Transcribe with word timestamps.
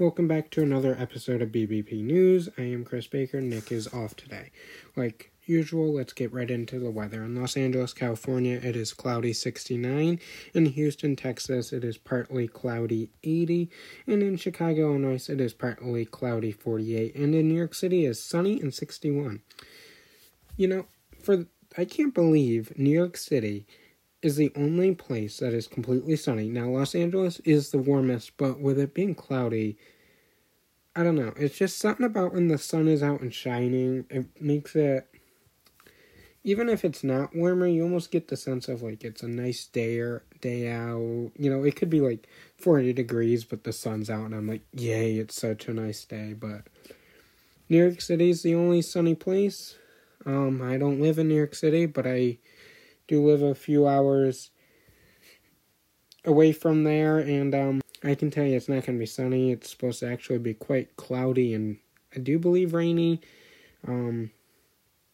Welcome 0.00 0.26
back 0.26 0.50
to 0.50 0.60
another 0.60 0.96
episode 0.98 1.40
of 1.40 1.50
BBP 1.50 2.02
News. 2.02 2.48
I 2.58 2.62
am 2.62 2.84
Chris 2.84 3.06
Baker. 3.06 3.40
Nick 3.40 3.70
is 3.70 3.86
off 3.94 4.16
today. 4.16 4.50
Like 4.96 5.30
usual, 5.44 5.94
let's 5.94 6.12
get 6.12 6.32
right 6.32 6.50
into 6.50 6.80
the 6.80 6.90
weather. 6.90 7.22
In 7.22 7.36
Los 7.36 7.56
Angeles, 7.56 7.92
California, 7.92 8.58
it 8.60 8.74
is 8.74 8.92
cloudy 8.92 9.32
69. 9.32 10.18
In 10.52 10.66
Houston, 10.66 11.14
Texas, 11.14 11.72
it 11.72 11.84
is 11.84 11.96
partly 11.96 12.48
cloudy 12.48 13.10
80. 13.22 13.70
And 14.08 14.20
in 14.20 14.36
Chicago, 14.36 14.90
Illinois, 14.90 15.28
it 15.28 15.40
is 15.40 15.54
partly 15.54 16.04
cloudy 16.04 16.50
48. 16.50 17.14
And 17.14 17.32
in 17.32 17.46
New 17.46 17.54
York 17.54 17.72
City, 17.72 18.04
it 18.04 18.08
is 18.08 18.20
sunny 18.20 18.60
and 18.60 18.74
61. 18.74 19.42
You 20.56 20.66
know, 20.66 20.86
for 21.22 21.46
I 21.78 21.84
can't 21.84 22.12
believe 22.12 22.76
New 22.76 22.90
York 22.90 23.16
City 23.16 23.64
is 24.24 24.36
the 24.36 24.50
only 24.56 24.94
place 24.94 25.36
that 25.36 25.52
is 25.52 25.66
completely 25.66 26.16
sunny. 26.16 26.48
Now, 26.48 26.70
Los 26.70 26.94
Angeles 26.94 27.40
is 27.40 27.70
the 27.70 27.78
warmest, 27.78 28.38
but 28.38 28.58
with 28.58 28.78
it 28.78 28.94
being 28.94 29.14
cloudy, 29.14 29.76
I 30.96 31.02
don't 31.02 31.14
know. 31.14 31.34
It's 31.36 31.58
just 31.58 31.78
something 31.78 32.06
about 32.06 32.32
when 32.32 32.48
the 32.48 32.56
sun 32.56 32.88
is 32.88 33.02
out 33.02 33.20
and 33.20 33.34
shining. 33.34 34.06
It 34.08 34.40
makes 34.40 34.74
it, 34.74 35.06
even 36.42 36.70
if 36.70 36.86
it's 36.86 37.04
not 37.04 37.36
warmer, 37.36 37.66
you 37.66 37.82
almost 37.82 38.10
get 38.10 38.28
the 38.28 38.36
sense 38.38 38.66
of 38.66 38.82
like 38.82 39.04
it's 39.04 39.22
a 39.22 39.28
nice 39.28 39.66
day 39.66 39.98
or 39.98 40.22
day 40.40 40.70
out. 40.70 41.30
You 41.36 41.50
know, 41.50 41.62
it 41.62 41.76
could 41.76 41.90
be 41.90 42.00
like 42.00 42.26
40 42.56 42.94
degrees, 42.94 43.44
but 43.44 43.64
the 43.64 43.74
sun's 43.74 44.08
out, 44.08 44.24
and 44.24 44.34
I'm 44.34 44.48
like, 44.48 44.62
yay, 44.72 45.16
it's 45.16 45.38
such 45.38 45.68
a 45.68 45.74
nice 45.74 46.02
day. 46.06 46.32
But 46.32 46.62
New 47.68 47.76
York 47.76 48.00
City 48.00 48.30
is 48.30 48.42
the 48.42 48.54
only 48.54 48.80
sunny 48.80 49.14
place. 49.14 49.76
Um, 50.24 50.62
I 50.62 50.78
don't 50.78 51.02
live 51.02 51.18
in 51.18 51.28
New 51.28 51.36
York 51.36 51.54
City, 51.54 51.84
but 51.84 52.06
I 52.06 52.38
do 53.08 53.24
live 53.26 53.42
a 53.42 53.54
few 53.54 53.86
hours 53.86 54.50
away 56.24 56.52
from 56.52 56.84
there, 56.84 57.18
and 57.18 57.54
um, 57.54 57.80
I 58.02 58.14
can 58.14 58.30
tell 58.30 58.44
you 58.44 58.56
it's 58.56 58.68
not 58.68 58.84
going 58.84 58.98
to 58.98 59.02
be 59.02 59.06
sunny. 59.06 59.50
It's 59.52 59.70
supposed 59.70 60.00
to 60.00 60.10
actually 60.10 60.38
be 60.38 60.54
quite 60.54 60.96
cloudy 60.96 61.54
and 61.54 61.78
I 62.14 62.20
do 62.20 62.38
believe 62.38 62.74
rainy. 62.74 63.20
Um, 63.86 64.30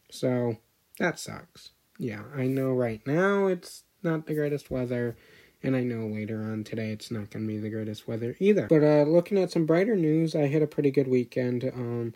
so 0.09 0.57
that 0.99 1.19
sucks. 1.19 1.71
Yeah, 1.97 2.23
I 2.35 2.47
know 2.47 2.73
right 2.73 3.01
now 3.05 3.47
it's 3.47 3.83
not 4.03 4.25
the 4.25 4.33
greatest 4.33 4.71
weather, 4.71 5.15
and 5.63 5.75
I 5.75 5.83
know 5.83 6.07
later 6.07 6.41
on 6.43 6.63
today 6.63 6.91
it's 6.91 7.11
not 7.11 7.29
going 7.29 7.45
to 7.45 7.53
be 7.53 7.59
the 7.59 7.69
greatest 7.69 8.07
weather 8.07 8.35
either. 8.39 8.67
But 8.67 8.83
uh, 8.83 9.03
looking 9.03 9.37
at 9.37 9.51
some 9.51 9.65
brighter 9.65 9.95
news, 9.95 10.35
I 10.35 10.47
had 10.47 10.61
a 10.61 10.67
pretty 10.67 10.91
good 10.91 11.07
weekend. 11.07 11.63
Um, 11.73 12.13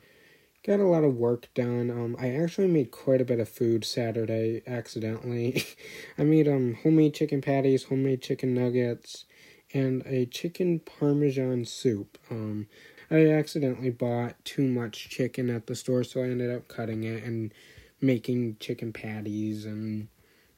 got 0.66 0.80
a 0.80 0.88
lot 0.88 1.04
of 1.04 1.16
work 1.16 1.48
done. 1.54 1.92
Um, 1.92 2.16
I 2.20 2.32
actually 2.32 2.68
made 2.68 2.90
quite 2.90 3.22
a 3.22 3.26
bit 3.26 3.40
of 3.40 3.48
food 3.48 3.86
Saturday 3.86 4.64
accidentally. 4.66 5.64
I 6.18 6.24
made 6.24 6.48
um 6.48 6.78
homemade 6.82 7.14
chicken 7.14 7.42
patties, 7.42 7.84
homemade 7.84 8.22
chicken 8.22 8.56
nuggets, 8.56 9.26
and 9.74 10.02
a 10.08 10.26
chicken 10.26 10.80
parmesan 10.80 11.66
soup. 11.66 12.18
Um, 12.32 12.68
I 13.12 13.28
accidentally 13.28 13.92
bought 13.92 14.44
too 14.44 14.64
much 14.64 15.10
chicken 15.10 15.52
at 15.52 15.68
the 15.68 15.76
store, 15.76 16.04
so 16.04 16.22
I 16.22 16.26
ended 16.26 16.50
up 16.50 16.68
cutting 16.68 17.04
it 17.04 17.24
and 17.24 17.54
making 18.02 18.58
chicken 18.60 18.92
patties 18.92 19.66
and 19.66 20.08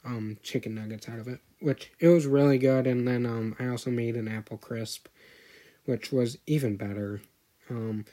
um 0.06 0.38
chicken 0.42 0.76
nuggets 0.76 1.10
out 1.10 1.20
of 1.20 1.28
it, 1.28 1.40
which 1.60 1.92
it 2.00 2.08
was 2.08 2.26
really 2.26 2.58
good. 2.58 2.88
And 2.88 3.06
then 3.06 3.26
um 3.26 3.58
I 3.60 3.68
also 3.68 3.92
made 3.92 4.16
an 4.16 4.30
apple 4.30 4.58
crisp, 4.58 5.08
which 5.84 6.14
was 6.14 6.38
even 6.48 6.78
better. 6.78 7.22
Um, 7.70 8.06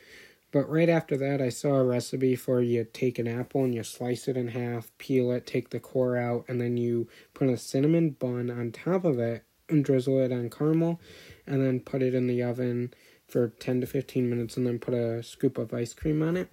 but 0.55 0.71
right 0.71 0.89
after 0.89 1.17
that, 1.17 1.41
I 1.41 1.49
saw 1.49 1.75
a 1.75 1.85
recipe 1.85 2.37
for 2.37 2.63
you 2.63 2.87
take 2.93 3.19
an 3.19 3.27
apple 3.27 3.65
and 3.65 3.75
you 3.75 3.83
slice 3.83 4.29
it 4.29 4.37
in 4.37 4.47
half, 4.47 4.97
peel 4.99 5.33
it, 5.33 5.49
take 5.49 5.71
the 5.71 5.81
core 5.81 6.17
out, 6.17 6.45
and 6.47 6.61
then 6.61 6.77
you 6.77 7.09
put 7.35 7.49
a 7.49 7.57
cinnamon 7.57 8.11
bun 8.11 8.53
on 8.53 8.71
top 8.71 9.05
of 9.05 9.19
it 9.19 9.43
and 9.69 9.85
drizzle 9.85 10.21
it 10.21 10.31
on 10.31 10.49
caramel, 10.49 11.01
and 11.45 11.61
then 11.61 11.81
put 11.81 12.03
it 12.03 12.15
in 12.15 12.29
the 12.29 12.41
oven 12.41 12.95
for 13.27 13.49
10 13.49 13.81
to 13.81 13.87
15 13.89 14.31
minutes, 14.31 14.57
and 14.57 14.65
then 14.65 14.79
put 14.79 14.95
a 14.95 15.25
scoop 15.25 15.59
of 15.59 15.75
ice 15.75 15.93
cream 15.93 16.23
on 16.23 16.37
it. 16.37 16.53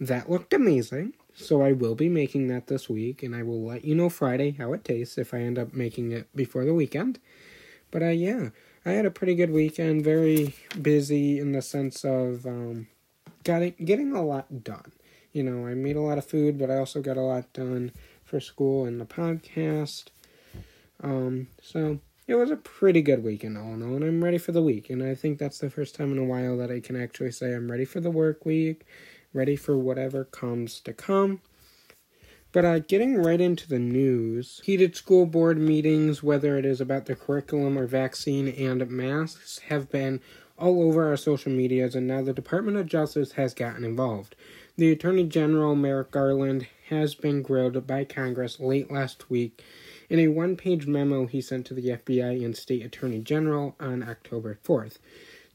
That 0.00 0.30
looked 0.30 0.54
amazing. 0.54 1.12
So 1.34 1.60
I 1.60 1.72
will 1.72 1.94
be 1.94 2.08
making 2.08 2.48
that 2.48 2.68
this 2.68 2.88
week, 2.88 3.22
and 3.22 3.36
I 3.36 3.42
will 3.42 3.62
let 3.62 3.84
you 3.84 3.94
know 3.94 4.08
Friday 4.08 4.52
how 4.52 4.72
it 4.72 4.82
tastes 4.82 5.18
if 5.18 5.34
I 5.34 5.40
end 5.40 5.58
up 5.58 5.74
making 5.74 6.12
it 6.12 6.34
before 6.34 6.64
the 6.64 6.72
weekend. 6.72 7.18
But 7.90 8.02
uh, 8.02 8.06
yeah, 8.06 8.48
I 8.86 8.92
had 8.92 9.04
a 9.04 9.10
pretty 9.10 9.34
good 9.34 9.50
weekend. 9.50 10.04
Very 10.04 10.54
busy 10.80 11.38
in 11.38 11.52
the 11.52 11.60
sense 11.60 12.02
of 12.02 12.46
um, 12.46 12.86
got 13.44 13.62
it, 13.62 13.84
getting 13.84 14.12
a 14.12 14.24
lot 14.24 14.64
done. 14.64 14.92
You 15.32 15.42
know, 15.44 15.66
I 15.66 15.74
made 15.74 15.96
a 15.96 16.00
lot 16.00 16.18
of 16.18 16.26
food, 16.26 16.58
but 16.58 16.70
I 16.70 16.76
also 16.76 17.00
got 17.00 17.16
a 17.16 17.22
lot 17.22 17.52
done 17.52 17.92
for 18.24 18.40
school 18.40 18.84
and 18.84 19.00
the 19.00 19.04
podcast. 19.04 20.06
Um, 21.02 21.48
so 21.62 22.00
it 22.26 22.34
was 22.34 22.50
a 22.50 22.56
pretty 22.56 23.02
good 23.02 23.24
weekend 23.24 23.56
all 23.58 23.74
in 23.74 23.82
all, 23.82 23.96
and 23.96 24.04
I'm 24.04 24.22
ready 24.22 24.38
for 24.38 24.52
the 24.52 24.62
week. 24.62 24.90
And 24.90 25.02
I 25.02 25.14
think 25.14 25.38
that's 25.38 25.58
the 25.58 25.70
first 25.70 25.94
time 25.94 26.12
in 26.12 26.18
a 26.18 26.24
while 26.24 26.56
that 26.58 26.70
I 26.70 26.80
can 26.80 27.00
actually 27.00 27.32
say 27.32 27.54
I'm 27.54 27.70
ready 27.70 27.84
for 27.84 28.00
the 28.00 28.10
work 28.10 28.44
week, 28.44 28.84
ready 29.32 29.56
for 29.56 29.76
whatever 29.78 30.24
comes 30.24 30.80
to 30.80 30.92
come. 30.92 31.40
But 32.52 32.64
uh, 32.64 32.78
getting 32.80 33.14
right 33.14 33.40
into 33.40 33.68
the 33.68 33.78
news, 33.78 34.60
heated 34.64 34.96
school 34.96 35.24
board 35.24 35.56
meetings, 35.58 36.22
whether 36.22 36.58
it 36.58 36.64
is 36.64 36.80
about 36.80 37.06
the 37.06 37.14
curriculum 37.14 37.78
or 37.78 37.86
vaccine 37.86 38.48
and 38.48 38.88
masks, 38.90 39.58
have 39.68 39.88
been 39.88 40.20
all 40.60 40.82
over 40.82 41.08
our 41.08 41.16
social 41.16 41.50
medias, 41.50 41.94
and 41.94 42.06
now 42.06 42.22
the 42.22 42.32
Department 42.32 42.76
of 42.76 42.86
Justice 42.86 43.32
has 43.32 43.54
gotten 43.54 43.84
involved. 43.84 44.36
The 44.76 44.92
Attorney 44.92 45.24
General 45.24 45.74
Merrick 45.74 46.10
Garland 46.10 46.66
has 46.88 47.14
been 47.14 47.42
grilled 47.42 47.86
by 47.86 48.04
Congress 48.04 48.60
late 48.60 48.90
last 48.90 49.30
week 49.30 49.62
in 50.08 50.18
a 50.18 50.28
one 50.28 50.56
page 50.56 50.86
memo 50.86 51.26
he 51.26 51.40
sent 51.40 51.66
to 51.66 51.74
the 51.74 51.88
FBI 51.88 52.44
and 52.44 52.56
State 52.56 52.84
Attorney 52.84 53.20
General 53.20 53.76
on 53.80 54.02
October 54.02 54.58
4th. 54.64 54.98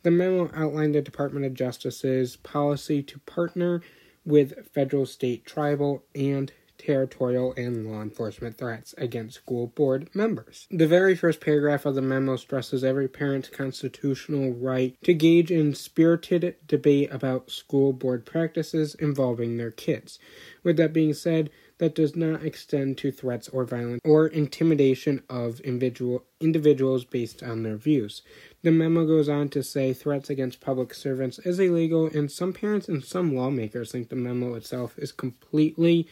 The 0.04 0.12
memo 0.12 0.50
outlined 0.54 0.96
the 0.96 1.02
Department 1.02 1.46
of 1.46 1.54
Justice's 1.54 2.38
policy 2.38 3.04
to 3.04 3.20
partner 3.20 3.82
with 4.26 4.68
federal, 4.70 5.06
state, 5.06 5.46
tribal, 5.46 6.04
and 6.16 6.52
territorial, 6.78 7.54
and 7.58 7.90
law 7.90 8.02
enforcement 8.02 8.58
threats 8.58 8.94
against 8.98 9.38
school 9.38 9.68
board 9.68 10.10
members. 10.14 10.68
The 10.72 10.88
very 10.88 11.16
first 11.16 11.42
paragraph 11.42 11.86
of 11.86 11.96
the 11.96 12.02
memo 12.02 12.36
stresses 12.36 12.84
every 12.84 13.08
parent's 13.08 13.50
constitutional 13.50 14.54
right 14.54 14.96
to 15.04 15.12
engage 15.12 15.52
in 15.52 15.74
spirited 15.74 16.56
debate 16.68 17.12
about 17.12 17.52
school 17.52 17.94
board 17.94 18.26
practices 18.26 18.96
involving 18.96 19.58
their 19.58 19.72
kids. 19.72 20.20
With 20.64 20.78
that 20.78 20.94
being 20.94 21.14
said, 21.14 21.50
that 21.78 21.96
does 21.96 22.16
not 22.16 22.44
extend 22.44 22.98
to 23.00 23.12
threats 23.12 23.50
or 23.50 23.66
violence 23.66 24.00
or 24.06 24.28
intimidation 24.28 25.22
of 25.30 25.60
individual 25.62 26.24
individuals 26.40 27.04
based 27.04 27.44
on 27.44 27.64
their 27.64 27.76
views. 27.76 28.22
The 28.64 28.72
memo 28.72 29.06
goes 29.06 29.28
on 29.28 29.50
to 29.50 29.64
say 29.64 29.94
threats 29.94 30.30
against 30.30 30.62
public 30.62 30.94
servants 30.94 31.40
is 31.40 31.60
illegal, 31.60 32.08
and 32.08 32.32
some 32.32 32.54
parents 32.54 32.88
and 32.88 33.04
some 33.04 33.36
lawmakers 33.36 33.92
think 33.92 34.10
the 34.10 34.16
memo 34.16 34.56
itself 34.56 34.98
is 34.98 35.12
completely 35.12 36.08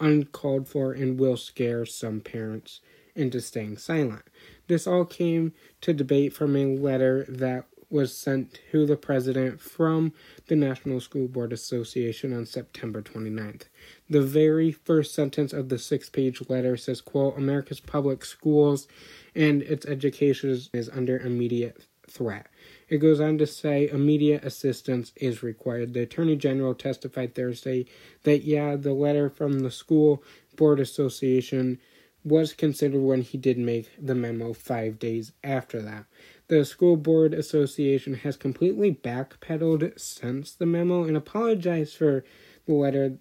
uncalled 0.00 0.68
for 0.68 0.92
and 0.92 1.18
will 1.18 1.36
scare 1.36 1.86
some 1.86 2.20
parents 2.20 2.80
into 3.14 3.40
staying 3.40 3.78
silent. 3.78 4.22
This 4.68 4.86
all 4.86 5.04
came 5.04 5.52
to 5.80 5.94
debate 5.94 6.32
from 6.32 6.56
a 6.56 6.66
letter 6.76 7.24
that 7.28 7.66
was 7.88 8.16
sent 8.16 8.58
to 8.72 8.84
the 8.84 8.96
president 8.96 9.60
from 9.60 10.12
the 10.48 10.56
National 10.56 11.00
School 11.00 11.28
Board 11.28 11.52
Association 11.52 12.32
on 12.32 12.44
September 12.44 13.00
29th. 13.00 13.62
The 14.10 14.22
very 14.22 14.72
first 14.72 15.14
sentence 15.14 15.52
of 15.52 15.68
the 15.68 15.78
six-page 15.78 16.48
letter 16.48 16.76
says, 16.76 17.00
quote, 17.00 17.38
America's 17.38 17.80
public 17.80 18.24
schools 18.24 18.88
and 19.34 19.62
its 19.62 19.86
education 19.86 20.58
is 20.72 20.88
under 20.88 21.18
immediate 21.18 21.86
threat. 22.08 22.48
It 22.88 22.98
goes 22.98 23.20
on 23.20 23.38
to 23.38 23.46
say 23.46 23.88
immediate 23.88 24.44
assistance 24.44 25.12
is 25.16 25.42
required. 25.42 25.92
The 25.92 26.02
Attorney 26.02 26.36
General 26.36 26.74
testified 26.74 27.34
Thursday 27.34 27.86
that, 28.22 28.44
yeah, 28.44 28.76
the 28.76 28.92
letter 28.92 29.28
from 29.28 29.60
the 29.60 29.70
School 29.70 30.22
Board 30.56 30.78
Association 30.78 31.78
was 32.22 32.52
considered 32.52 33.00
when 33.00 33.22
he 33.22 33.38
did 33.38 33.58
make 33.58 33.90
the 34.04 34.14
memo 34.14 34.52
five 34.52 34.98
days 34.98 35.32
after 35.44 35.82
that. 35.82 36.06
The 36.48 36.64
School 36.64 36.96
Board 36.96 37.34
Association 37.34 38.14
has 38.14 38.36
completely 38.36 38.92
backpedaled 38.92 39.98
since 39.98 40.52
the 40.52 40.66
memo 40.66 41.04
and 41.04 41.16
apologized 41.16 41.96
for 41.96 42.24
the 42.66 42.74
letter 42.74 43.18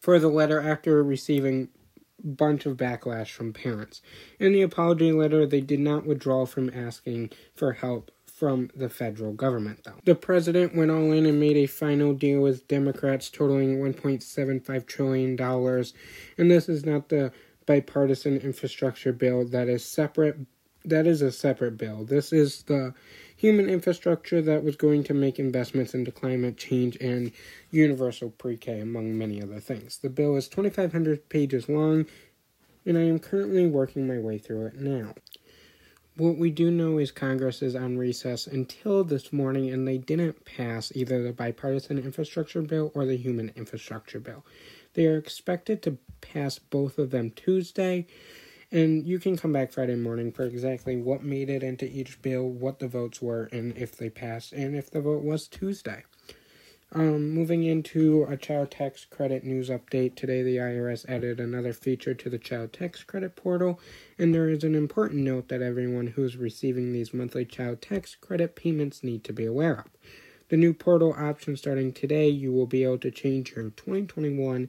for 0.00 0.18
the 0.18 0.28
letter 0.28 0.60
after 0.60 1.02
receiving 1.02 1.68
a 2.22 2.26
bunch 2.26 2.66
of 2.66 2.76
backlash 2.76 3.30
from 3.30 3.52
parents. 3.52 4.02
In 4.38 4.52
the 4.52 4.62
apology 4.62 5.12
letter, 5.12 5.46
they 5.46 5.60
did 5.60 5.80
not 5.80 6.06
withdraw 6.06 6.44
from 6.46 6.70
asking 6.70 7.30
for 7.54 7.74
help 7.74 8.10
from 8.42 8.68
the 8.74 8.88
federal 8.88 9.32
government, 9.32 9.78
though. 9.84 9.94
The 10.04 10.16
president 10.16 10.74
went 10.74 10.90
all 10.90 11.12
in 11.12 11.26
and 11.26 11.38
made 11.38 11.56
a 11.56 11.66
final 11.66 12.12
deal 12.12 12.40
with 12.40 12.66
Democrats 12.66 13.30
totaling 13.30 13.78
$1.75 13.78 14.84
trillion, 14.84 15.40
and 15.40 16.50
this 16.50 16.68
is 16.68 16.84
not 16.84 17.08
the 17.08 17.30
bipartisan 17.66 18.38
infrastructure 18.38 19.12
bill 19.12 19.46
that 19.46 19.68
is 19.68 19.84
separate. 19.84 20.38
That 20.84 21.06
is 21.06 21.22
a 21.22 21.30
separate 21.30 21.78
bill. 21.78 22.02
This 22.02 22.32
is 22.32 22.64
the 22.64 22.92
human 23.36 23.68
infrastructure 23.68 24.42
that 24.42 24.64
was 24.64 24.74
going 24.74 25.04
to 25.04 25.14
make 25.14 25.38
investments 25.38 25.94
into 25.94 26.10
climate 26.10 26.56
change 26.56 26.96
and 27.00 27.30
universal 27.70 28.30
pre 28.30 28.56
K, 28.56 28.80
among 28.80 29.16
many 29.16 29.40
other 29.40 29.60
things. 29.60 29.98
The 29.98 30.10
bill 30.10 30.34
is 30.34 30.48
2,500 30.48 31.28
pages 31.28 31.68
long, 31.68 32.06
and 32.84 32.98
I 32.98 33.02
am 33.02 33.20
currently 33.20 33.68
working 33.68 34.08
my 34.08 34.18
way 34.18 34.38
through 34.38 34.66
it 34.66 34.80
now. 34.80 35.14
What 36.16 36.36
we 36.36 36.50
do 36.50 36.70
know 36.70 36.98
is 36.98 37.10
Congress 37.10 37.62
is 37.62 37.74
on 37.74 37.96
recess 37.96 38.46
until 38.46 39.02
this 39.02 39.32
morning, 39.32 39.70
and 39.70 39.88
they 39.88 39.98
didn't 39.98 40.44
pass 40.44 40.92
either 40.94 41.22
the 41.22 41.32
bipartisan 41.32 41.98
infrastructure 41.98 42.62
bill 42.62 42.92
or 42.94 43.06
the 43.06 43.16
human 43.16 43.50
infrastructure 43.56 44.20
bill. 44.20 44.44
They 44.94 45.06
are 45.06 45.16
expected 45.16 45.82
to 45.82 45.98
pass 46.20 46.58
both 46.58 46.98
of 46.98 47.10
them 47.10 47.30
Tuesday, 47.30 48.06
and 48.70 49.06
you 49.06 49.18
can 49.18 49.36
come 49.36 49.52
back 49.52 49.72
Friday 49.72 49.96
morning 49.96 50.32
for 50.32 50.44
exactly 50.44 50.96
what 50.96 51.22
made 51.22 51.48
it 51.48 51.62
into 51.62 51.86
each 51.86 52.20
bill, 52.20 52.48
what 52.48 52.78
the 52.78 52.88
votes 52.88 53.22
were, 53.22 53.48
and 53.52 53.76
if 53.76 53.96
they 53.96 54.10
passed, 54.10 54.52
and 54.52 54.76
if 54.76 54.90
the 54.90 55.00
vote 55.00 55.22
was 55.22 55.48
Tuesday. 55.48 56.04
Um, 56.94 57.30
moving 57.30 57.64
into 57.64 58.26
a 58.28 58.36
child 58.36 58.70
tax 58.70 59.06
credit 59.06 59.44
news 59.44 59.70
update, 59.70 60.14
today 60.14 60.42
the 60.42 60.56
IRS 60.56 61.08
added 61.08 61.40
another 61.40 61.72
feature 61.72 62.12
to 62.12 62.28
the 62.28 62.38
child 62.38 62.74
tax 62.74 63.02
credit 63.02 63.34
portal, 63.34 63.80
and 64.18 64.34
there 64.34 64.50
is 64.50 64.62
an 64.62 64.74
important 64.74 65.22
note 65.22 65.48
that 65.48 65.62
everyone 65.62 66.08
who's 66.08 66.36
receiving 66.36 66.92
these 66.92 67.14
monthly 67.14 67.46
child 67.46 67.80
tax 67.80 68.14
credit 68.14 68.54
payments 68.56 69.02
need 69.02 69.24
to 69.24 69.32
be 69.32 69.46
aware 69.46 69.78
of. 69.78 69.86
The 70.50 70.58
new 70.58 70.74
portal 70.74 71.14
option 71.16 71.56
starting 71.56 71.94
today, 71.94 72.28
you 72.28 72.52
will 72.52 72.66
be 72.66 72.84
able 72.84 72.98
to 72.98 73.10
change 73.10 73.52
your 73.52 73.70
2021 73.70 74.68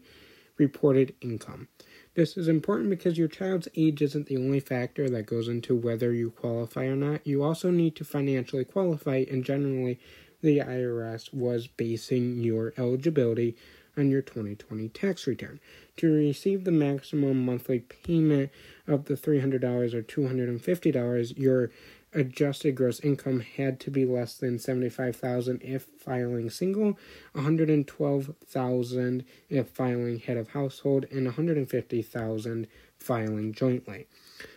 reported 0.58 1.16
income. 1.20 1.68
This 2.16 2.38
is 2.38 2.48
important 2.48 2.90
because 2.90 3.18
your 3.18 3.28
child's 3.28 3.68
age 3.76 4.02
isn't 4.02 4.28
the 4.28 4.38
only 4.38 4.62
factor 4.62 5.10
that 5.10 5.26
goes 5.26 5.50
into 5.50 5.76
whether 5.76 6.14
you 6.14 6.30
qualify 6.30 6.86
or 6.86 6.96
not. 6.96 7.28
You 7.28 7.44
also 7.44 7.70
need 7.70 7.98
to 7.98 8.06
financially 8.06 8.64
qualify, 8.64 9.26
and 9.30 9.44
generally, 9.44 10.00
the 10.44 10.60
IRS 10.60 11.34
was 11.34 11.66
basing 11.68 12.38
your 12.44 12.74
eligibility 12.78 13.56
on 13.98 14.10
your 14.10 14.22
2020 14.22 14.90
tax 14.90 15.26
return. 15.26 15.60
To 15.98 16.12
receive 16.12 16.64
the 16.64 16.72
maximum 16.72 17.46
monthly 17.46 17.80
payment 17.80 18.52
of 18.88 19.06
the 19.06 19.16
$300 19.16 19.94
or 19.94 20.04
$250, 20.04 21.38
your 21.38 21.72
adjusted 22.14 22.76
gross 22.76 23.00
income 23.00 23.40
had 23.40 23.80
to 23.80 23.90
be 23.90 24.06
less 24.06 24.36
than 24.36 24.60
75,000 24.60 25.62
if 25.64 25.88
filing 25.98 26.50
single, 26.50 26.98
112,000 27.32 29.26
if 29.50 29.70
filing 29.70 30.20
head 30.20 30.38
of 30.38 30.50
household 30.50 31.06
and 31.12 31.26
150,000 31.26 32.68
filing 32.98 33.54
jointly. 33.54 34.08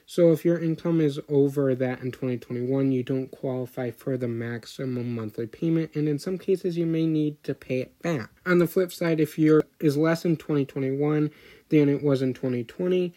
So 0.07 0.33
if 0.33 0.45
your 0.45 0.59
income 0.59 1.01
is 1.01 1.19
over 1.29 1.75
that 1.75 2.01
in 2.01 2.13
2021, 2.13 2.93
you 2.93 3.03
don't 3.03 3.31
qualify 3.31 3.91
for 3.91 4.17
the 4.17 4.29
maximum 4.29 5.15
monthly 5.15 5.47
payment, 5.47 5.95
and 5.95 6.09
in 6.09 6.19
some 6.19 6.39
cases, 6.39 6.77
you 6.77 6.87
may 6.87 7.07
need 7.07 7.43
to 7.45 7.55
pay 7.55 7.81
it 7.81 8.01
back. 8.03 8.31
On 8.47 8.59
the 8.59 8.67
flip 8.67 8.93
side, 8.93 9.21
if 9.21 9.39
your 9.39 9.65
is 9.81 9.97
less 9.97 10.25
in 10.25 10.37
2021 10.37 11.31
than 11.69 11.89
it 11.89 12.03
was 12.03 12.23
in 12.23 12.35
2020, 12.35 13.13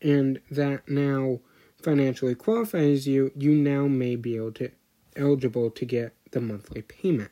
and 0.00 0.40
that 0.50 0.88
now 0.88 1.40
financially 1.82 2.34
qualifies 2.34 3.06
you, 3.06 3.30
you 3.36 3.52
now 3.54 3.86
may 3.86 4.16
be 4.16 4.36
able 4.36 4.52
to 4.52 4.70
eligible 5.16 5.70
to 5.70 5.84
get 5.84 6.14
the 6.30 6.40
monthly 6.40 6.82
payment. 6.82 7.30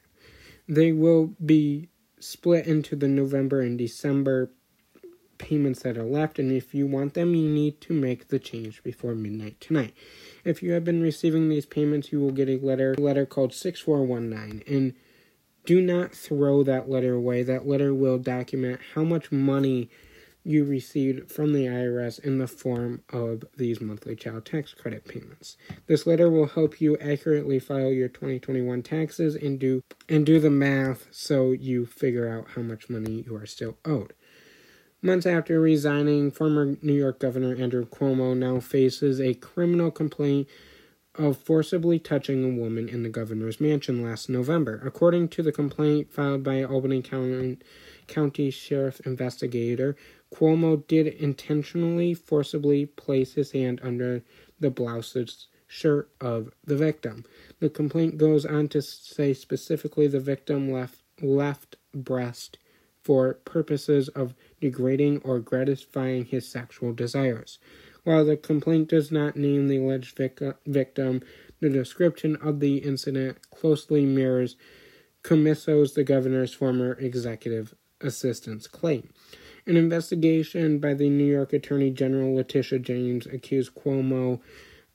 They 0.69 0.93
will 0.93 1.34
be 1.44 1.88
split 2.19 2.67
into 2.67 2.96
the 2.96 3.08
November 3.08 3.61
and 3.61 3.78
December 3.78 4.52
payments 5.40 5.82
that 5.82 5.96
are 5.96 6.04
left, 6.04 6.38
and 6.38 6.52
if 6.52 6.75
you 6.75 6.87
want 6.87 7.14
them, 7.14 7.34
you 7.34 7.48
need 7.48 7.81
to 7.81 7.92
make 7.92 8.28
the 8.28 8.38
change 8.38 8.82
before 8.84 9.14
midnight 9.14 9.60
tonight. 9.60 9.94
If 10.44 10.62
you 10.62 10.72
have 10.72 10.84
been 10.84 11.02
receiving 11.02 11.48
these 11.48 11.66
payments, 11.66 12.12
you 12.12 12.20
will 12.20 12.31
get 12.31 12.48
a 12.48 12.58
letter, 12.58 12.94
a 12.96 13.00
letter 13.00 13.26
called 13.26 13.52
6419, 13.52 14.62
and 14.72 14.94
do 15.64 15.81
not 15.81 16.12
throw 16.12 16.62
that 16.62 16.88
letter 16.88 17.14
away. 17.14 17.42
That 17.42 17.66
letter 17.66 17.92
will 17.94 18.19
document 18.19 18.81
how 18.94 19.04
much 19.04 19.32
money 19.32 19.90
you 20.42 20.64
received 20.64 21.31
from 21.31 21.52
the 21.52 21.66
IRS 21.66 22.19
in 22.19 22.38
the 22.38 22.46
form 22.46 23.02
of 23.12 23.44
these 23.56 23.81
monthly 23.81 24.16
child 24.16 24.46
tax 24.46 24.72
credit 24.72 25.06
payments. 25.06 25.56
This 25.86 26.06
letter 26.06 26.31
will 26.31 26.46
help 26.46 26.81
you 26.81 26.96
accurately 26.98 27.58
file 27.58 27.93
your 27.93 28.08
2021 28.08 28.82
taxes 28.82 29.34
and 29.34 29.58
do 29.58 29.82
and 30.08 30.25
do 30.25 30.40
the 30.40 30.50
math 30.50 31.06
so 31.10 31.52
you 31.52 31.84
figure 31.84 32.28
out 32.28 32.48
how 32.54 32.62
much 32.62 32.88
money 32.88 33.25
you 33.26 33.36
are 33.36 33.46
still 33.46 33.76
owed. 33.84 34.14
Months 35.02 35.25
after 35.25 35.58
resigning, 35.58 36.31
former 36.31 36.76
New 36.82 36.93
York 36.93 37.20
Governor 37.20 37.56
Andrew 37.56 37.87
Cuomo 37.87 38.37
now 38.37 38.61
faces 38.61 39.19
a 39.19 39.32
criminal 39.32 39.91
complaint 39.91 40.47
of 41.14 41.38
forcibly 41.38 41.99
touching 41.99 42.44
a 42.44 42.55
woman 42.55 42.87
in 42.87 43.02
the 43.02 43.08
governor's 43.08 43.62
mansion 43.62 44.05
last 44.05 44.29
November. 44.29 44.79
According 44.85 45.29
to 45.29 45.43
the 45.43 45.52
complaint 45.52 46.12
filed 46.12 46.44
by 46.44 46.62
Albany 46.62 47.00
County, 47.00 47.56
County 48.08 48.50
Sheriff 48.50 49.00
investigator, 49.06 49.97
Cuomo 50.35 50.87
did 50.87 51.06
intentionally 51.06 52.12
forcibly 52.12 52.85
place 52.85 53.32
his 53.35 53.53
hand 53.53 53.81
under 53.82 54.23
the 54.58 54.70
blouse's 54.70 55.49
shirt 55.67 56.11
of 56.20 56.50
the 56.64 56.76
victim. 56.76 57.25
The 57.58 57.70
complaint 57.70 58.19
goes 58.19 58.44
on 58.44 58.69
to 58.69 58.82
say 58.82 59.32
specifically 59.32 60.08
the 60.08 60.20
victim 60.20 60.70
left 60.70 60.99
left 61.23 61.76
breast 61.94 62.58
for 63.03 63.35
purposes 63.35 64.08
of 64.11 64.35
degrading 64.60 65.18
or 65.24 65.38
gratifying 65.38 66.24
his 66.24 66.48
sexual 66.48 66.92
desires. 66.92 67.58
While 68.04 68.24
the 68.24 68.36
complaint 68.36 68.88
does 68.88 69.10
not 69.10 69.36
name 69.36 69.68
the 69.68 69.76
alleged 69.76 70.16
vic- 70.16 70.40
victim, 70.66 71.22
the 71.60 71.68
description 71.68 72.36
of 72.36 72.60
the 72.60 72.78
incident 72.78 73.50
closely 73.50 74.06
mirrors 74.06 74.56
Commisso's, 75.22 75.92
the 75.94 76.04
governor's 76.04 76.54
former 76.54 76.92
executive 76.94 77.74
assistant's 78.00 78.66
claim. 78.66 79.10
An 79.66 79.76
investigation 79.76 80.78
by 80.78 80.94
the 80.94 81.10
New 81.10 81.26
York 81.26 81.52
Attorney 81.52 81.90
General 81.90 82.34
Letitia 82.34 82.78
James 82.78 83.26
accused 83.26 83.74
Cuomo 83.74 84.40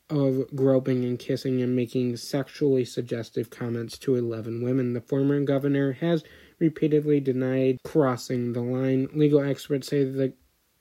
of 0.09 0.56
groping 0.56 1.03
and 1.06 1.17
kissing 1.17 1.62
and 1.62 1.75
making 1.75 2.17
sexually 2.17 2.85
suggestive 2.85 3.50
comments 3.50 3.97
to 4.00 4.15
11 4.15 4.63
women. 4.63 4.94
The 4.94 5.01
former 5.01 5.39
governor 5.41 5.94
has 5.94 6.23
repeatedly 6.60 7.19
denied 7.19 7.78
crossing 7.84 8.54
the 8.54 8.62
line. 8.62 9.10
Legal 9.13 9.42
experts 9.42 9.88
say 9.88 10.04
that 10.04 10.34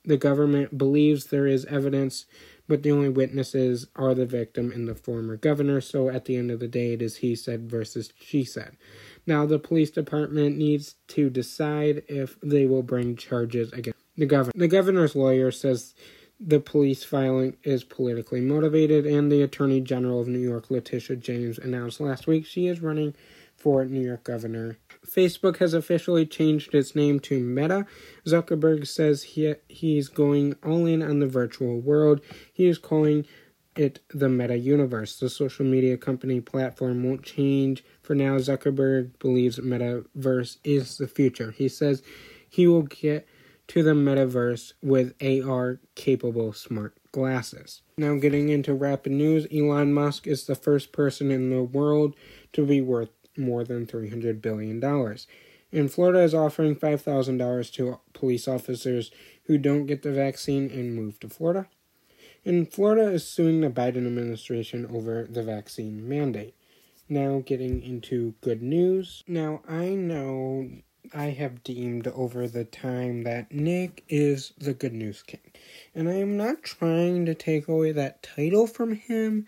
the 0.05 0.17
government 0.17 0.77
believes 0.77 1.27
there 1.27 1.47
is 1.47 1.65
evidence, 1.67 2.27
but 2.69 2.83
the 2.83 2.93
only 2.93 3.09
witnesses 3.09 3.87
are 3.97 4.15
the 4.15 4.27
victim 4.27 4.71
and 4.71 4.87
the 4.87 4.95
former 4.95 5.37
governor. 5.37 5.81
So 5.81 6.09
at 6.11 6.27
the 6.27 6.37
end 6.37 6.51
of 6.51 6.61
the 6.61 6.69
day, 6.69 6.93
it 6.93 7.03
is 7.03 7.17
he 7.17 7.35
said 7.35 7.71
versus 7.71 8.13
she 8.21 8.45
said. 8.45 8.77
Now 9.27 9.47
the 9.47 9.59
police 9.59 9.91
department 9.91 10.59
needs 10.59 10.97
to 11.09 11.31
decide 11.31 12.03
if 12.09 12.39
they 12.43 12.67
will 12.67 12.83
bring 12.83 13.17
charges 13.17 13.73
against 13.73 13.99
the 14.17 14.27
governor. 14.27 14.53
The 14.55 14.69
governor's 14.69 15.17
lawyer 15.17 15.51
says 15.51 15.95
the 16.39 16.61
police 16.61 17.05
filing 17.05 17.57
is 17.63 17.85
politically 17.85 18.41
motivated, 18.41 19.07
and 19.07 19.31
the 19.31 19.43
Attorney 19.43 19.81
General 19.81 20.21
of 20.21 20.29
New 20.29 20.41
York, 20.41 20.71
Letitia 20.71 21.17
James, 21.17 21.59
announced 21.59 22.01
last 22.01 22.27
week 22.27 22.45
she 22.45 22.67
is 22.67 22.81
running 22.81 23.15
for 23.57 23.85
New 23.85 24.01
York 24.01 24.25
governor. 24.25 24.77
Facebook 25.07 25.59
has 25.59 25.75
officially 25.75 26.27
changed 26.27 26.75
its 26.75 26.95
name 26.95 27.21
to 27.21 27.39
Meta. 27.39 27.87
Zuckerberg 28.27 28.87
says 28.87 29.23
he 29.23 29.55
he's 29.69 30.09
going 30.09 30.55
all 30.65 30.87
in 30.87 31.03
on 31.03 31.21
the 31.21 31.27
virtual 31.27 31.81
world. 31.81 32.21
He 32.53 32.67
is 32.67 32.79
calling 32.79 33.27
it 33.77 34.01
the 34.11 34.29
Meta 34.29 34.57
Universe. 34.57 35.19
The 35.19 35.29
social 35.29 35.65
media 35.65 35.97
company 35.97 36.41
platform 36.41 37.03
won't 37.05 37.23
change. 37.23 37.85
For 38.03 38.15
now, 38.15 38.39
Zuckerberg 38.39 39.19
believes 39.19 39.59
Metaverse 39.59 40.59
is 40.65 40.99
the 40.99 41.09
future. 41.09 41.51
He 41.51 41.69
says 41.69 42.03
he 42.49 42.67
will 42.67 42.83
get 42.83 43.27
to 43.69 43.83
the 43.83 43.93
metaverse 43.93 44.75
with 44.83 45.15
AR 45.23 45.81
capable 45.95 46.53
smart 46.53 46.95
glasses. 47.13 47.83
Now, 47.97 48.17
getting 48.17 48.49
into 48.49 48.75
rapid 48.75 49.13
news, 49.13 49.47
Elon 49.53 49.93
Musk 49.93 50.27
is 50.27 50.45
the 50.45 50.55
first 50.55 50.93
person 50.93 51.31
in 51.31 51.51
the 51.51 51.63
world 51.63 52.15
to 52.53 52.67
be 52.67 52.81
worth 52.81 53.11
more 53.37 53.65
than 53.65 53.87
$300 53.87 54.41
billion. 54.41 54.83
And 55.73 55.93
Florida 55.93 56.21
is 56.21 56.35
offering 56.35 56.77
$5,000 56.77 57.73
to 57.73 58.01
police 58.13 58.47
officers 58.47 59.11
who 59.45 59.59
don't 59.59 59.87
get 59.87 60.03
the 60.03 60.13
vaccine 60.13 60.71
and 60.71 60.95
move 60.95 61.19
to 61.21 61.29
Florida. 61.29 61.67
And 62.45 62.71
Florida 62.71 63.11
is 63.11 63.27
suing 63.27 63.61
the 63.61 63.71
Biden 63.71 64.07
administration 64.07 64.87
over 64.87 65.27
the 65.29 65.43
vaccine 65.43 66.09
mandate. 66.09 66.55
Now, 67.09 67.43
getting 67.45 67.83
into 67.83 68.35
good 68.41 68.63
news. 68.63 69.25
Now, 69.27 69.63
I 69.69 69.91
know 69.91 70.69
I 71.13 71.27
have 71.27 71.63
deemed 71.63 72.07
over 72.09 72.49
the 72.49 72.65
time 72.65 73.25
that 73.25 73.53
Nick 73.53 74.05
is 74.09 74.53
the 74.57 74.73
good 74.73 74.95
news 74.95 75.23
king. 75.23 75.41
And 75.95 76.09
I 76.09 76.15
am 76.15 76.37
not 76.37 76.63
trying 76.63 77.27
to 77.27 77.35
take 77.35 77.69
away 77.69 77.93
that 77.93 78.23
title 78.23 78.67
from 78.67 78.95
him, 78.95 79.47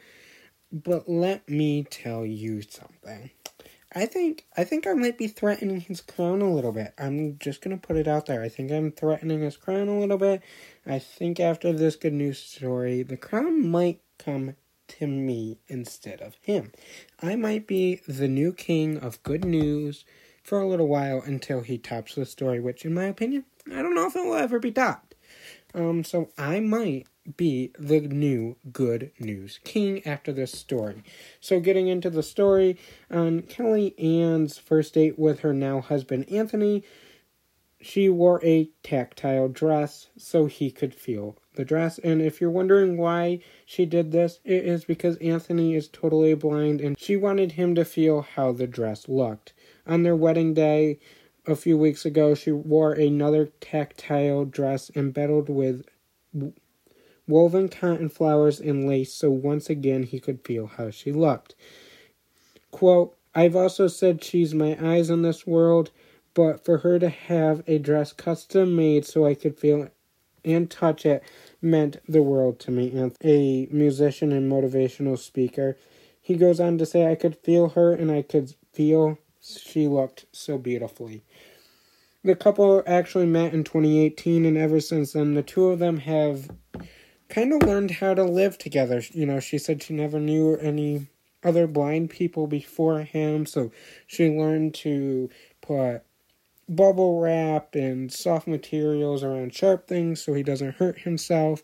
but 0.71 1.09
let 1.09 1.49
me 1.49 1.85
tell 1.85 2.27
you 2.27 2.63
something. 2.63 3.31
I 3.97 4.05
think 4.05 4.45
I 4.55 4.65
think 4.65 4.87
I 4.87 4.93
might 4.93 5.17
be 5.17 5.27
threatening 5.27 5.81
his 5.81 6.03
crown 6.03 6.43
a 6.43 6.53
little 6.53 6.71
bit. 6.71 6.93
I'm 6.99 7.39
just 7.39 7.63
gonna 7.63 7.79
put 7.79 7.97
it 7.97 8.07
out 8.07 8.27
there. 8.27 8.43
I 8.43 8.51
think 8.51 8.71
I'm 8.71 8.93
threatening 8.93 9.41
his 9.41 9.57
crown 9.57 9.89
a 9.89 9.99
little 9.99 10.19
bit. 10.19 10.43
I 10.87 10.99
think 10.99 11.41
after 11.41 11.73
this 11.73 11.97
good 11.97 12.13
news 12.13 12.39
story, 12.39 13.03
the 13.03 13.17
crown 13.17 13.67
might 13.67 14.03
come 14.19 14.55
to 14.89 15.07
me 15.07 15.61
instead 15.67 16.21
of 16.21 16.37
him. 16.43 16.73
I 17.23 17.37
might 17.37 17.67
be 17.67 18.03
the 18.07 18.29
new 18.29 18.53
king 18.53 18.99
of 18.99 19.23
good 19.23 19.47
news 19.47 20.05
for 20.43 20.61
a 20.61 20.69
little 20.69 20.89
while 20.89 21.23
until 21.25 21.63
he 21.63 21.79
tops 21.79 22.17
the 22.17 22.27
story, 22.27 22.61
which, 22.61 22.85
in 22.85 22.93
my 22.93 23.05
opinion, 23.05 23.47
I 23.73 23.81
don't 23.81 23.95
know 23.95 24.09
if 24.09 24.15
it 24.15 24.27
will 24.27 24.35
ever 24.35 24.59
be 24.59 24.73
topped. 24.73 25.15
Um, 25.75 26.05
so 26.05 26.29
I 26.37 26.61
might 26.61 27.07
be 27.37 27.73
the 27.79 28.01
new 28.01 28.57
good 28.73 29.11
news 29.19 29.59
king 29.65 30.07
after 30.07 30.33
this 30.33 30.53
story. 30.53 31.03
So, 31.41 31.61
getting 31.61 31.89
into 31.89 32.11
the 32.11 32.23
story, 32.23 32.79
on 33.11 33.43
Kelly 33.43 33.99
Ann's 33.99 34.59
first 34.59 34.95
date 34.95 35.19
with 35.19 35.41
her 35.41 35.53
now 35.53 35.81
husband 35.81 36.31
Anthony, 36.31 36.85
she 37.81 38.09
wore 38.09 38.45
a 38.45 38.71
tactile 38.83 39.49
dress 39.49 40.09
so 40.17 40.47
he 40.47 40.71
could 40.71 40.95
feel 40.95 41.37
the 41.55 41.65
dress. 41.65 41.99
And 41.99 42.21
if 42.23 42.41
you're 42.41 42.51
wondering 42.51 42.97
why 42.97 43.41
she 43.65 43.87
did 43.87 44.13
this, 44.13 44.41
it 44.45 44.65
is 44.65 44.85
because 44.85 45.17
Anthony 45.19 45.75
is 45.75 45.89
totally 45.89 46.35
blind 46.35 46.81
and 46.81 46.99
she 46.99 47.17
wanted 47.17 47.53
him 47.53 47.75
to 47.75 47.85
feel 47.85 48.23
how 48.23 48.53
the 48.53 48.67
dress 48.67 49.09
looked. 49.09 49.53
On 49.87 50.03
their 50.03 50.17
wedding 50.17 50.55
day, 50.55 50.99
a 51.47 51.55
few 51.55 51.79
weeks 51.79 52.05
ago, 52.05 52.35
she 52.35 52.51
wore 52.51 52.93
another 52.93 53.47
tactile 53.61 54.45
dress 54.45 54.91
embedded 54.97 55.49
with 55.49 55.85
woven 57.27 57.69
cotton 57.69 58.09
flowers 58.09 58.61
and 58.61 58.89
lace 58.89 59.13
so 59.13 59.31
once 59.31 59.69
again 59.69 60.05
he 60.05 60.21
could 60.21 60.45
feel 60.45 60.67
how 60.67 60.91
she 60.91 61.13
looked. 61.13 61.55
Quote, 62.71 63.17
I've 63.35 63.57
also 63.57 63.89
said 63.89 64.25
she's 64.25 64.55
my 64.55 64.77
eyes 64.81 65.11
in 65.11 65.23
this 65.23 65.47
world, 65.47 65.91
but 66.35 66.65
for 66.65 66.79
her 66.79 66.99
to 66.99 67.09
have 67.09 67.63
a 67.67 67.79
dress 67.79 68.13
custom 68.13 68.77
made 68.77 69.05
so 69.05 69.27
I 69.27 69.35
could 69.35 69.59
feel 69.59 69.89
and 70.45 70.71
touch 70.71 71.05
it 71.05 71.23
meant 71.61 71.99
the 72.09 72.23
world 72.23 72.61
to 72.61 72.71
me. 72.71 72.97
And 72.97 73.15
a 73.23 73.67
musician 73.71 74.33
and 74.33 74.51
motivational 74.51 75.19
speaker, 75.19 75.77
he 76.23 76.37
goes 76.37 76.61
on 76.61 76.79
to 76.79 76.87
say, 76.87 77.11
I 77.11 77.17
could 77.17 77.37
feel 77.37 77.71
her 77.71 77.93
and 77.93 78.11
I 78.11 78.23
could 78.23 78.55
feel 78.73 79.19
she 79.41 79.89
looked 79.89 80.27
so 80.33 80.57
beautifully. 80.57 81.23
The 82.25 82.35
couple 82.35 82.83
actually 82.87 83.27
met 83.27 83.55
in 83.55 83.63
2018, 83.63 84.45
and 84.45 84.57
ever 84.57 84.81
since 84.81 85.13
then, 85.13 85.35
the 85.35 85.43
two 85.43 85.67
of 85.67 85.79
them 85.79 85.99
have 85.99 86.51
kind 87.29 87.53
of 87.53 87.63
learned 87.63 87.93
how 87.93 88.15
to 88.15 88.25
live 88.25 88.59
together. 88.59 89.03
You 89.13 89.27
know, 89.27 89.41
she 89.41 89.59
said 89.59 89.83
she 89.83 89.95
never 89.95 90.19
knew 90.21 90.57
any 90.57 91.09
other 91.43 91.67
blind 91.67 92.11
people 92.11 92.47
before 92.47 93.01
him, 93.01 93.47
so 93.47 93.71
she 94.07 94.29
learned 94.29 94.75
to 94.75 95.31
put 95.61 96.03
bubble 96.69 97.21
wrap 97.21 97.75
and 97.75 98.13
soft 98.13 98.49
materials 98.49 99.23
around 99.23 99.55
sharp 99.55 99.87
things 99.87 100.21
so 100.25 100.35
he 100.35 100.43
doesn't 100.43 100.77
hurt 100.77 101.01
himself. 101.01 101.63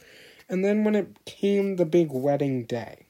And 0.49 0.65
then 0.65 0.85
when 0.85 0.95
it 0.95 1.25
came 1.25 1.77
the 1.77 1.87
big 1.87 2.13
wedding 2.13 2.65
day, 2.65 3.07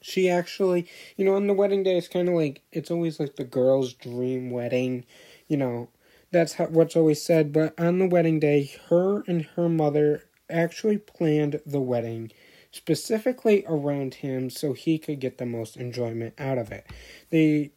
she 0.00 0.28
actually, 0.28 0.86
you 1.16 1.24
know, 1.24 1.34
on 1.34 1.46
the 1.46 1.54
wedding 1.54 1.82
day, 1.82 1.96
it's 1.96 2.08
kind 2.08 2.28
of 2.28 2.34
like, 2.34 2.62
it's 2.72 2.90
always 2.90 3.18
like 3.18 3.36
the 3.36 3.44
girl's 3.44 3.94
dream 3.94 4.50
wedding 4.50 5.04
you 5.48 5.56
know, 5.56 5.88
that's 6.30 6.54
how, 6.54 6.66
what's 6.66 6.94
always 6.94 7.22
said. 7.22 7.52
But 7.52 7.78
on 7.80 7.98
the 7.98 8.06
wedding 8.06 8.38
day, 8.38 8.70
her 8.90 9.22
and 9.26 9.46
her 9.56 9.68
mother 9.68 10.22
actually 10.50 10.98
planned 10.98 11.60
the 11.66 11.80
wedding 11.80 12.30
specifically 12.70 13.64
around 13.66 14.14
him 14.14 14.50
so 14.50 14.72
he 14.72 14.98
could 14.98 15.20
get 15.20 15.38
the 15.38 15.46
most 15.46 15.76
enjoyment 15.76 16.34
out 16.38 16.58
of 16.58 16.70
it. 16.70 16.86
They 17.30 17.72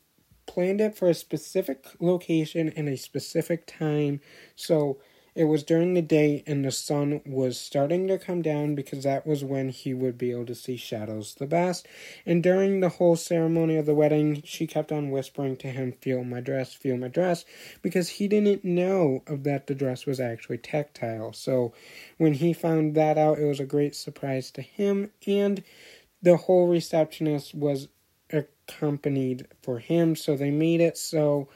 planned 0.46 0.82
it 0.82 0.96
for 0.96 1.10
a 1.10 1.14
specific 1.14 1.86
location 2.00 2.74
and 2.76 2.90
a 2.90 2.98
specific 2.98 3.66
time 3.66 4.20
so 4.56 5.00
it 5.34 5.46
was 5.46 5.64
during 5.64 5.94
the 5.94 6.02
day 6.02 6.44
and 6.46 6.66
the 6.66 6.72
sun 6.72 7.22
was 7.26 7.58
starting 7.58 8.08
to 8.08 8.18
come 8.18 8.42
down 8.42 8.76
because 8.76 9.04
that 9.04 9.26
was 9.26 9.44
when 9.46 9.70
he 9.70 9.94
would 9.94 10.18
be 10.18 10.32
able 10.32 10.46
to 10.46 10.56
see 10.56 10.76
shadows 10.76 11.36
the 11.36 11.46
best. 11.46 11.88
And 12.26 12.44
during 12.44 12.80
the 12.80 12.90
whole 12.90 13.16
ceremony 13.16 13.78
of 13.78 13.86
the 13.86 13.96
wedding, 13.96 14.42
she 14.44 14.68
kept 14.68 14.92
on 14.92 15.10
whispering 15.10 15.56
to 15.58 15.70
him, 15.70 15.94
Feel 15.94 16.26
my 16.26 16.42
dress, 16.42 16.74
feel 16.74 16.98
my 16.98 17.08
dress, 17.08 17.46
because 17.82 18.10
he 18.10 18.28
didn't 18.28 18.66
know 18.66 19.24
that 19.28 19.68
the 19.68 19.76
dress 19.76 20.06
was 20.06 20.20
actually 20.20 20.58
tactile. 20.58 21.32
So 21.32 21.74
when 22.18 22.34
he 22.34 22.52
found 22.52 22.96
that 22.96 23.18
out, 23.18 23.40
it 23.40 23.46
was 23.46 23.62
a 23.62 23.66
great 23.66 23.96
surprise 23.96 24.52
to 24.52 24.62
him. 24.62 25.12
And 25.26 25.64
the 26.22 26.36
whole 26.36 26.68
receptionist 26.68 27.56
was 27.56 27.88
accompanied 28.32 29.48
for 29.62 29.80
him, 29.80 30.16
so 30.16 30.36
they 30.36 30.52
made 30.52 30.82
it 30.82 30.98
so 30.98 31.48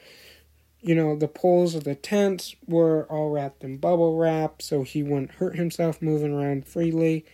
you 0.85 0.93
know, 0.95 1.15
the 1.15 1.27
poles 1.27 1.73
of 1.73 1.83
the 1.83 1.95
tents 1.95 2.55
were 2.67 3.07
all 3.09 3.31
wrapped 3.31 3.63
in 3.63 3.77
bubble 3.77 4.17
wrap 4.17 4.61
so 4.61 4.83
he 4.83 5.01
wouldn't 5.01 5.31
hurt 5.33 5.55
himself 5.55 5.99
moving 5.99 6.31
around 6.31 6.67
freely. 6.67 7.25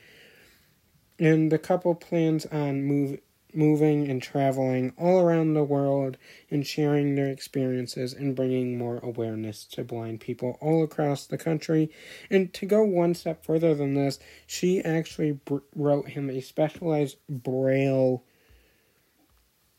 And 1.19 1.51
the 1.51 1.59
couple 1.59 1.93
plans 1.95 2.45
on 2.45 2.83
move, 2.83 3.19
moving 3.53 4.09
and 4.09 4.21
traveling 4.23 4.93
all 4.97 5.19
around 5.19 5.53
the 5.53 5.65
world 5.65 6.17
and 6.49 6.65
sharing 6.65 7.15
their 7.15 7.27
experiences 7.27 8.13
and 8.13 8.37
bringing 8.37 8.77
more 8.77 8.99
awareness 9.03 9.65
to 9.65 9.83
blind 9.83 10.21
people 10.21 10.57
all 10.61 10.81
across 10.81 11.27
the 11.27 11.37
country. 11.37 11.91
And 12.29 12.53
to 12.53 12.65
go 12.65 12.83
one 12.85 13.15
step 13.15 13.43
further 13.45 13.75
than 13.75 13.95
this, 13.95 14.17
she 14.47 14.81
actually 14.81 15.33
br- 15.33 15.57
wrote 15.75 16.09
him 16.09 16.29
a 16.29 16.41
specialized 16.41 17.17
braille 17.29 18.23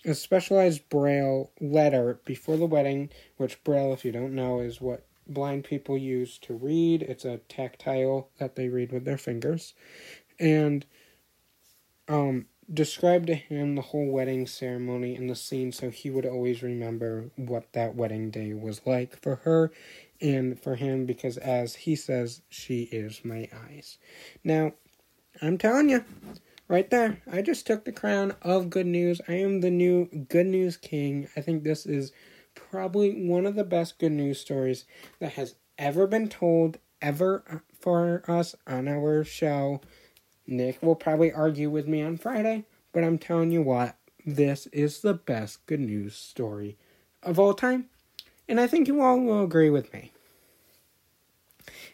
a 0.05 0.15
specialized 0.15 0.89
braille 0.89 1.51
letter 1.61 2.21
before 2.25 2.57
the 2.57 2.67
wedding, 2.67 3.11
which 3.37 3.63
braille, 3.65 3.93
if 3.93 4.05
you 4.05 4.13
don't 4.13 4.35
know, 4.35 4.61
is 4.61 4.81
what 4.81 5.07
blind 5.27 5.65
people 5.65 5.97
use 5.97 6.39
to 6.39 6.55
read. 6.55 7.03
It's 7.03 7.25
a 7.25 7.39
tactile 7.49 8.29
that 8.39 8.57
they 8.57 8.69
read 8.69 8.93
with 8.93 9.05
their 9.05 9.19
fingers. 9.19 9.75
And 10.41 10.85
um, 12.09 12.47
described 12.73 13.27
to 13.29 13.35
him 13.35 13.75
the 13.75 13.83
whole 13.83 14.11
wedding 14.11 14.47
ceremony 14.47 15.15
and 15.15 15.29
the 15.29 15.37
scene 15.37 15.73
so 15.73 15.91
he 15.91 16.11
would 16.11 16.27
always 16.27 16.63
remember 16.63 17.31
what 17.37 17.73
that 17.73 17.95
wedding 17.95 18.31
day 18.31 18.53
was 18.53 18.81
like 18.87 19.21
for 19.21 19.37
her 19.37 19.71
and 20.21 20.61
for 20.61 20.77
him 20.77 21.05
because, 21.05 21.37
as 21.37 21.75
he 21.75 21.97
says, 21.97 22.43
she 22.49 22.83
is 22.85 23.25
my 23.25 23.49
eyes. 23.69 23.99
Now, 24.45 24.73
I'm 25.41 25.59
telling 25.59 25.89
you 25.89 26.05
right 26.73 26.89
there. 26.89 27.19
I 27.31 27.43
just 27.43 27.67
took 27.67 27.85
the 27.85 27.93
crown 27.93 28.35
of 28.41 28.71
good 28.71 28.87
news. 28.87 29.21
I 29.29 29.35
am 29.35 29.61
the 29.61 29.71
new 29.71 30.07
good 30.07 30.47
news 30.47 30.79
king. 30.79 31.29
I 31.37 31.43
think 31.43 31.63
this 31.63 31.85
is 31.85 32.13
probably 32.55 33.29
one 33.29 33.45
of 33.45 33.57
the 33.57 33.63
best 33.63 33.99
good 33.99 34.13
news 34.13 34.41
stories 34.41 34.87
that 35.21 35.33
has 35.33 35.55
ever 35.77 36.07
been 36.07 36.31
told 36.31 36.79
ever 37.03 37.63
for 37.79 38.23
us 38.27 38.57
on 38.67 38.89
our 38.89 39.23
show. 39.23 39.83
Nick 40.47 40.83
will 40.83 40.95
probably 40.95 41.31
argue 41.31 41.69
with 41.69 41.87
me 41.87 42.01
on 42.01 42.17
Friday, 42.17 42.65
but 42.93 43.05
I'm 43.05 43.19
telling 43.19 43.53
you 43.53 43.61
what, 43.61 43.95
this 44.25 44.67
is 44.69 45.01
the 45.01 45.15
best 45.15 45.67
good 45.67 45.81
news 45.81 46.17
story 46.17 46.79
of 47.23 47.39
all 47.39 47.53
time. 47.53 47.91
And 48.49 48.59
I 48.59 48.67
think 48.67 48.89
you 48.89 49.03
all 49.03 49.21
will 49.21 49.45
agree 49.45 49.71
with 49.71 49.93
me. 49.93 50.12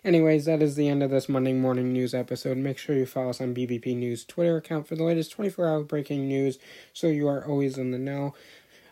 Anyways, 0.05 0.45
that 0.45 0.63
is 0.63 0.77
the 0.77 0.89
end 0.89 1.03
of 1.03 1.11
this 1.11 1.29
Monday 1.29 1.53
morning 1.53 1.93
news 1.93 2.15
episode. 2.15 2.57
Make 2.57 2.79
sure 2.79 2.95
you 2.95 3.05
follow 3.07 3.31
us 3.31 3.41
on 3.41 3.55
BBP 3.55 3.97
News 3.97 4.25
Twitter 4.25 4.57
account 4.57 4.87
for 4.87 4.95
the 4.95 5.03
latest 5.03 5.33
24 5.33 5.67
hour 5.67 5.83
breaking 5.83 6.29
news 6.29 6.59
so 6.93 7.09
you 7.09 7.27
are 7.27 7.45
always 7.45 7.79
in 7.79 7.91
the 7.91 7.99
know. 7.99 8.35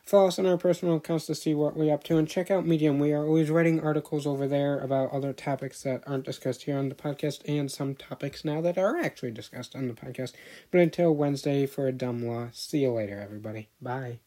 Follow 0.04 0.28
us 0.28 0.38
on 0.38 0.46
our 0.46 0.56
personal 0.56 0.96
accounts 0.96 1.26
to 1.26 1.34
see 1.34 1.54
what 1.54 1.76
we're 1.76 1.92
up 1.92 2.04
to 2.04 2.16
and 2.16 2.28
check 2.28 2.50
out 2.50 2.66
Medium. 2.66 2.98
We 2.98 3.12
are 3.12 3.24
always 3.24 3.50
writing 3.50 3.80
articles 3.80 4.26
over 4.26 4.46
there 4.46 4.78
about 4.78 5.12
other 5.12 5.32
topics 5.32 5.82
that 5.82 6.02
aren't 6.06 6.24
discussed 6.24 6.62
here 6.62 6.78
on 6.78 6.88
the 6.88 6.94
podcast 6.94 7.40
and 7.48 7.70
some 7.70 7.94
topics 7.96 8.44
now 8.44 8.60
that 8.60 8.78
are 8.78 8.96
actually 8.96 9.32
discussed 9.32 9.74
on 9.74 9.88
the 9.88 9.94
podcast. 9.94 10.32
But 10.70 10.80
until 10.80 11.14
Wednesday 11.14 11.66
for 11.66 11.88
a 11.88 11.92
dumb 11.92 12.24
law, 12.24 12.48
see 12.52 12.78
you 12.78 12.92
later, 12.92 13.20
everybody. 13.20 13.68
Bye. 13.82 14.20